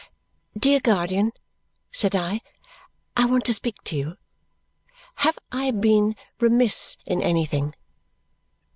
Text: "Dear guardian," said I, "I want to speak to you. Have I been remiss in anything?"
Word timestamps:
"Dear 0.57 0.79
guardian," 0.79 1.31
said 1.91 2.15
I, 2.15 2.41
"I 3.15 3.25
want 3.27 3.45
to 3.45 3.53
speak 3.53 3.75
to 3.83 3.95
you. 3.95 4.17
Have 5.17 5.37
I 5.51 5.69
been 5.69 6.15
remiss 6.39 6.97
in 7.05 7.21
anything?" 7.21 7.75